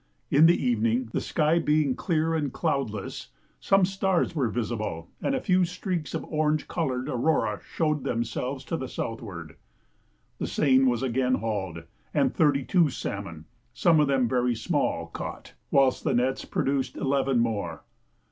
In 0.31 0.47
the 0.47 0.57
evening, 0.59 1.09
the 1.11 1.21
sky 1.21 1.59
being 1.59 1.95
clear 1.95 2.33
and 2.33 2.51
cloudless, 2.51 3.27
some 3.59 3.85
stars 3.85 4.33
were 4.33 4.49
visible, 4.49 5.09
and 5.21 5.35
a 5.35 5.39
few 5.39 5.63
streaks 5.63 6.15
of 6.15 6.23
orange 6.25 6.67
coloured 6.67 7.07
aurora 7.07 7.61
showed 7.75 8.03
themselves 8.03 8.65
to 8.65 8.77
the 8.77 8.87
southward. 8.87 9.57
The 10.39 10.47
seine 10.47 10.85
was 10.87 11.03
again 11.03 11.35
hauled, 11.35 11.83
and 12.15 12.33
thirty 12.33 12.63
two 12.63 12.89
salmon 12.89 13.45
(some 13.75 13.99
of 13.99 14.07
them 14.07 14.27
very 14.27 14.55
small) 14.55 15.05
caught, 15.05 15.53
whilst 15.69 16.03
the 16.03 16.15
nets 16.15 16.45
produced 16.45 16.97
eleven 16.97 17.37
more. 17.37 17.83